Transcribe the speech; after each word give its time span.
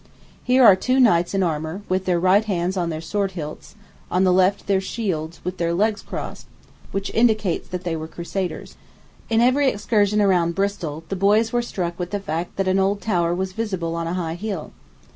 Here 0.43 0.63
are 0.65 0.75
two 0.75 0.99
knights 0.99 1.35
in 1.35 1.43
armor, 1.43 1.83
with 1.87 2.05
their 2.05 2.19
right 2.19 2.43
hands 2.43 2.75
on 2.75 2.89
their 2.89 3.01
sword 3.01 3.33
hilts, 3.33 3.75
on 4.09 4.23
the 4.23 4.33
left 4.33 4.65
their 4.65 4.81
shields, 4.81 5.39
with 5.43 5.59
their 5.59 5.75
legs 5.75 6.01
crossed, 6.01 6.47
which 6.91 7.13
indicates 7.13 7.67
that 7.67 7.83
they 7.83 7.95
were 7.95 8.07
crusaders. 8.07 8.77
In 9.29 9.41
every 9.41 9.67
excursion 9.69 10.19
around 10.19 10.55
Bristol, 10.55 11.03
the 11.09 11.15
boys 11.15 11.53
were 11.53 11.61
struck 11.61 11.99
with 11.99 12.09
the 12.09 12.19
fact 12.19 12.55
that 12.55 12.67
an 12.67 12.79
old 12.79 12.99
tower 12.99 13.35
was 13.35 13.53
visible 13.53 13.93
on 13.93 14.07
a 14.07 14.15
high 14.15 14.33
hill. 14.33 14.71